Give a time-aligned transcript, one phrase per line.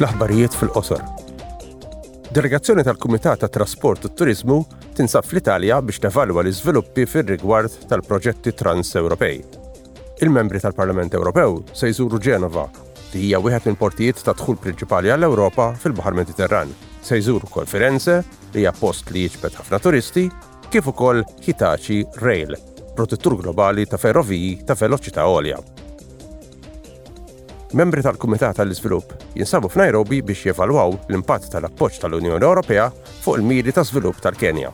[0.00, 1.00] L-aħbarijiet fil-qosor.
[2.32, 4.56] Delegazzjoni tal-Kumitat ta' Trasport u Turizmu
[4.96, 9.42] tinsab fl-Italja biex tevalwa l-iżviluppi fir-rigward tal-proġetti trans-Ewropej.
[10.24, 12.64] Il-membri tal-Parlament Ewropew se jżuru Ġenova
[13.12, 16.72] li hija wieħed minn portijiet ta' dħul prinċipali għall ewropa fil-Baħar Mediterran.
[17.04, 18.20] Se jżuru kol Firenze
[18.54, 20.28] li hija post li jiġbed ħafna turisti,
[20.70, 22.56] kif ukoll Hitachi Rail,
[22.96, 25.60] protettur globali ta' ferroviji ta' veloċità għolja
[27.72, 32.88] membri tal-Kumitat tal-Iżvilupp jinsabu f'Nairobi biex jevalwaw l-impatt tal-appoġġ tal-Unjoni Ewropea
[33.22, 34.72] fuq il-miri ta' svilupp tal-Kenja.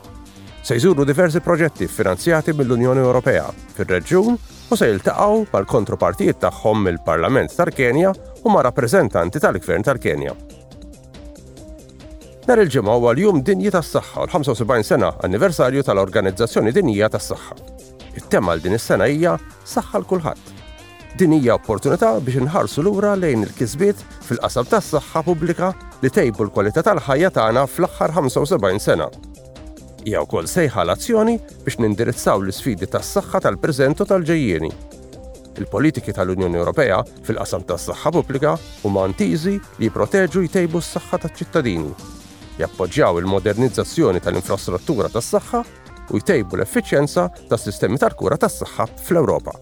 [0.65, 3.45] Se jżuru diversi proġetti finanzjati mill-Unjoni Ewropea
[3.77, 4.33] fir-reġjun
[4.67, 10.33] u se jiltaqgħu mal-kontropartijiet tagħhom mill-Parlament tal-Kenja u ma' rappreżentanti tal-Gvern tal-Kenja.
[12.47, 17.63] Nar il-ġimgħa huwa l-jum dinji tas-saħħa u l-75 sena anniversarju tal-Organizzazzjoni Dinjija tas-Saħħa.
[18.17, 20.55] It-tema l din is-sena hija saħħa l kulħadd
[21.17, 25.69] Din hija opportunità biex inħarsu lura lejn il-kisbiet fil-qasab tas-saħħa pubblika
[26.03, 29.07] li tejbu l-kwalità tal-ħajja tagħna fl-aħħar 75 sena.
[30.05, 31.33] Hija wkoll sejħa l-azzjoni
[31.65, 34.69] biex nindirizzaw l-isfidi tas-saħħa tal-preżentu tal-ġejjieni.
[35.57, 38.51] Il-politiki tal-Unjoni Ewropea fil-qasam tas-saħħa pubblika
[38.85, 41.95] huma antiżi li jipproteġu jtejbu s-saħħa taċ-ċittadini.
[42.61, 45.63] Jappoġġjaw il-modernizzazzjoni tal-infrastruttura tas-saħħa
[46.13, 49.57] u jtejbu l-effiċjenza tas-sistemi tal-kura tas-saħħa fl-Ewropa.